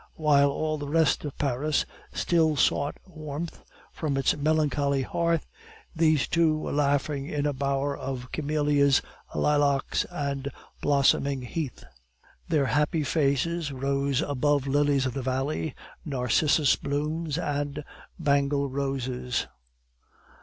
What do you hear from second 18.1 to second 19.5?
Bengal roses.